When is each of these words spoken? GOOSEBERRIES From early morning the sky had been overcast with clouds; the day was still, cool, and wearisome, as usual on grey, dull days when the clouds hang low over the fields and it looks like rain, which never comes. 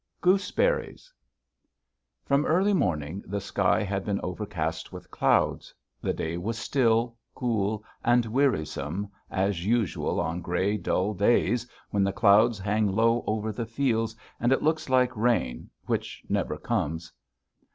GOOSEBERRIES 0.21 1.13
From 2.25 2.43
early 2.47 2.73
morning 2.73 3.23
the 3.27 3.39
sky 3.39 3.83
had 3.83 4.03
been 4.03 4.19
overcast 4.21 4.91
with 4.91 5.11
clouds; 5.11 5.75
the 6.01 6.11
day 6.11 6.37
was 6.37 6.57
still, 6.57 7.15
cool, 7.35 7.83
and 8.03 8.25
wearisome, 8.25 9.09
as 9.29 9.63
usual 9.63 10.19
on 10.19 10.41
grey, 10.41 10.75
dull 10.75 11.13
days 11.13 11.67
when 11.91 12.03
the 12.03 12.11
clouds 12.11 12.57
hang 12.57 12.87
low 12.87 13.23
over 13.27 13.51
the 13.51 13.67
fields 13.67 14.15
and 14.39 14.51
it 14.51 14.63
looks 14.63 14.89
like 14.89 15.15
rain, 15.15 15.69
which 15.85 16.23
never 16.27 16.57
comes. 16.57 17.13